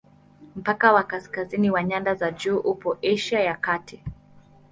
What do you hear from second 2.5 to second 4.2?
upo Asia ya Kati.